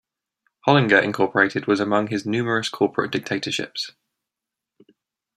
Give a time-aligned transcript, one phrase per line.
[0.67, 3.91] Hollinger Incorporated was among his numerous corporate directorships.